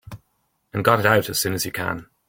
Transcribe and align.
And 0.73 0.83
got 0.83 0.99
it 1.01 1.05
out 1.05 1.29
as 1.29 1.37
soon 1.39 1.53
as 1.53 1.63
you 1.63 1.71
can. 1.71 2.07